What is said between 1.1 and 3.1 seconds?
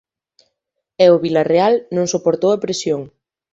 o Vilarreal non soportou a presión.